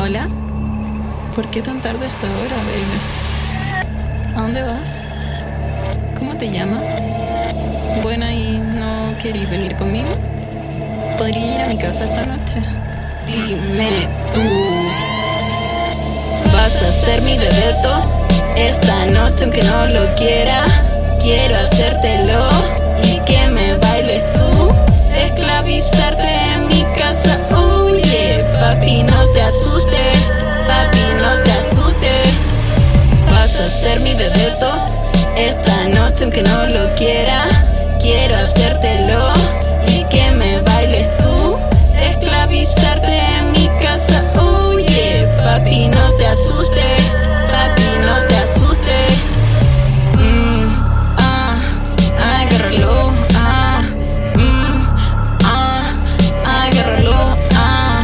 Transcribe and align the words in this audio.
¿Por 0.00 1.50
qué 1.50 1.60
tan 1.60 1.78
tarde 1.82 2.06
hasta 2.06 2.26
ahora, 2.26 2.56
baby? 2.64 4.34
¿A 4.34 4.40
dónde 4.40 4.62
vas? 4.62 5.04
¿Cómo 6.18 6.34
te 6.36 6.50
llamas? 6.50 6.84
Buena 8.02 8.32
y 8.32 8.56
no 8.56 9.12
queréis 9.18 9.50
venir 9.50 9.76
conmigo. 9.76 10.08
¿Podría 11.18 11.54
ir 11.54 11.60
a 11.60 11.66
mi 11.66 11.76
casa 11.76 12.06
esta 12.06 12.24
noche? 12.24 12.62
Dime 13.26 14.08
tú, 14.32 14.40
¿vas 16.54 16.82
a 16.82 16.90
ser 16.90 17.20
mi 17.20 17.36
bebeto? 17.36 18.00
Esta 18.56 19.04
noche 19.04 19.44
aunque 19.44 19.62
no 19.62 19.86
lo 19.86 20.10
quiera, 20.14 20.64
quiero 21.22 21.58
hacértelo 21.58 22.48
y 23.04 23.20
que 23.26 23.48
me 23.48 23.59
a 33.60 33.68
ser 33.68 34.00
mi 34.00 34.14
bebeto 34.14 34.72
esta 35.36 35.84
noche 35.84 36.24
aunque 36.24 36.42
no 36.42 36.66
lo 36.66 36.94
quiera, 36.94 37.44
quiero 38.00 38.36
hacértelo 38.36 39.32
y 39.86 40.02
que 40.04 40.30
me 40.30 40.62
bailes 40.62 41.14
tú, 41.18 41.56
esclavizarte 42.00 43.20
en 43.38 43.52
mi 43.52 43.68
casa. 43.82 44.24
Oye, 44.40 45.28
papi, 45.42 45.88
no 45.88 46.12
te 46.16 46.26
asustes, 46.26 47.02
papi, 47.50 47.82
no 48.06 48.26
te 48.28 48.36
asustes. 48.36 49.22
Mm, 50.16 50.64
ah, 51.18 51.58
agárralo, 52.40 53.10
ah, 53.34 53.82
mm, 54.36 54.86
ah, 55.44 55.90
agárralo, 56.64 57.36
ah. 57.56 58.02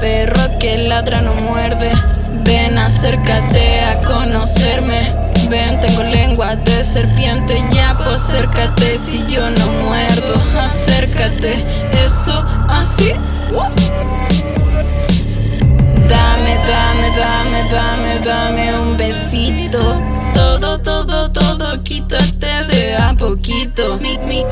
Perro 0.00 0.58
que 0.58 0.78
ladra 0.88 1.20
no 1.20 1.34
muerde. 1.34 1.92
Acércate 2.84 3.80
a 3.80 3.98
conocerme. 4.02 5.06
Ven, 5.48 5.80
tengo 5.80 6.02
lengua 6.02 6.54
de 6.54 6.84
serpiente. 6.84 7.56
Ya, 7.72 7.94
pues 7.96 8.20
acércate 8.20 8.98
si 8.98 9.24
yo 9.26 9.48
no 9.48 9.70
muerdo. 9.88 10.34
Acércate, 10.60 11.64
eso 12.04 12.44
así. 12.68 13.14
Dame, 16.08 16.56
dame, 16.68 17.08
dame, 17.16 17.68
dame, 17.72 18.20
dame 18.22 18.78
un 18.78 18.96
besito. 18.98 19.98
Todo, 20.34 20.78
todo, 20.78 21.30
todo, 21.32 21.82
quítate 21.84 22.64
de 22.64 22.96
a 22.96 23.14
poquito. 23.14 23.96
Mi, 23.96 24.18
mi, 24.18 24.44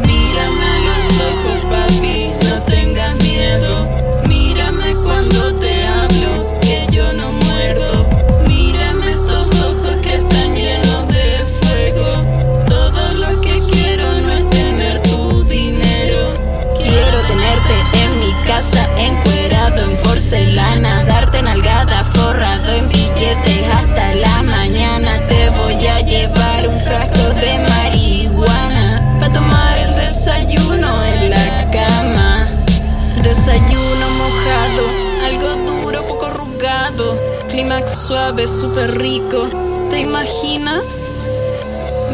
Clímax 37.62 38.08
suave, 38.08 38.48
súper 38.48 38.98
rico. 38.98 39.48
¿Te 39.88 40.00
imaginas? 40.00 40.98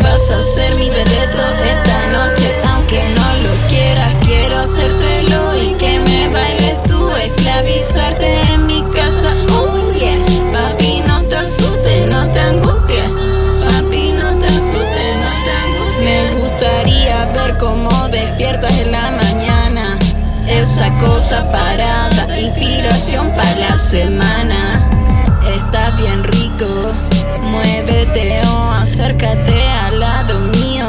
Vas 0.02 0.30
a 0.30 0.42
ser 0.42 0.74
mi 0.74 0.90
vedeto 0.90 1.38
esta 1.64 2.06
noche, 2.08 2.52
aunque 2.66 3.02
no 3.16 3.34
lo 3.48 3.66
quieras. 3.66 4.12
Quiero 4.26 4.58
hacértelo 4.58 5.56
y 5.56 5.72
que 5.76 6.00
me 6.00 6.28
bailes 6.28 6.82
tú, 6.82 7.08
esclavizarte 7.08 8.42
en 8.52 8.66
mi 8.66 8.82
casa. 8.94 9.32
Oh 9.58 9.90
yeah, 9.92 10.18
papi, 10.52 11.00
no 11.06 11.22
te 11.22 11.36
asustes, 11.36 12.12
no 12.12 12.26
te 12.26 12.40
angusties. 12.40 13.08
Papi, 13.64 14.12
no 14.20 14.38
te 14.40 14.48
asustes, 14.48 15.10
no 15.22 15.30
te 15.44 15.52
angusties. 15.64 16.04
Me 16.04 16.40
gustaría 16.42 17.24
ver 17.32 17.56
cómo 17.56 18.08
despiertas 18.10 18.78
en 18.78 18.92
la 18.92 19.12
mañana. 19.12 19.98
Esa 20.46 20.90
cosa 20.98 21.50
parada, 21.50 22.38
inspiración 22.38 23.30
para 23.30 23.56
la 23.56 23.76
semana. 23.76 24.47
Muévete 28.08 28.40
o 28.46 28.70
acércate 28.72 29.68
al 29.84 29.98
lado 29.98 30.38
mío. 30.58 30.86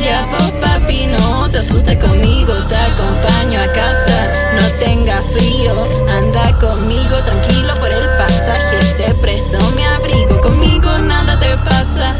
Ya 0.00 0.26
vos 0.26 0.50
papi, 0.60 1.06
no 1.06 1.48
te 1.50 1.58
asustes 1.58 1.96
conmigo, 1.98 2.52
te 2.68 2.76
acompaño 2.76 3.60
a 3.60 3.72
casa. 3.72 4.32
No 4.58 4.68
tengas 4.78 5.24
frío, 5.32 5.72
anda 6.08 6.58
conmigo 6.58 7.16
tranquilo 7.24 7.74
por 7.74 7.90
el 7.90 8.04
pasaje. 8.18 8.78
Te 8.96 9.14
presto 9.14 9.58
mi 9.76 9.82
abrigo, 9.84 10.40
conmigo 10.40 10.98
nada 10.98 11.38
te 11.38 11.56
pasa. 11.68 12.14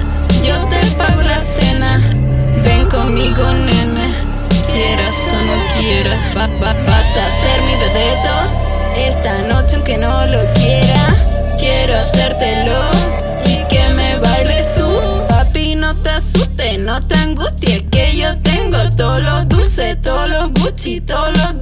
Yo 0.45 0.55
te 0.69 0.85
pago 0.97 1.23
la 1.23 1.41
cena, 1.41 2.01
ven 2.63 2.87
conmigo 2.89 3.45
nene. 3.53 4.15
Quieras 4.71 5.17
o 5.33 5.37
no 5.45 5.81
quieras, 5.81 6.37
va- 6.37 6.47
va- 6.63 6.73
vas 6.87 7.17
a 7.17 7.31
ser 7.43 7.61
mi 7.67 7.75
vedeto. 7.85 8.35
Esta 8.97 9.43
noche 9.43 9.77
aunque 9.77 9.99
no 9.99 10.27
lo 10.27 10.45
quiera, 10.55 11.07
quiero 11.59 11.99
hacértelo 11.99 12.81
Gucci, 21.03 21.07
todos 21.07 21.37
los 21.37 21.59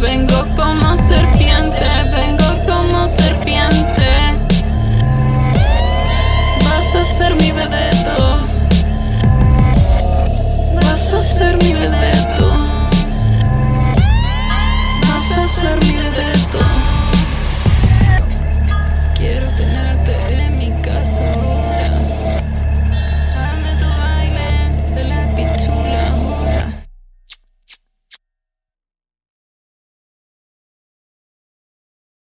Vengo 0.00 0.46
como 0.56 0.96
serpiente, 0.96 1.84
vengo 2.14 2.64
como 2.64 3.08
serpiente. 3.08 4.06
Vas 6.64 6.94
a 6.94 7.04
ser 7.04 7.34
mi 7.34 7.50
vedeto. 7.50 7.85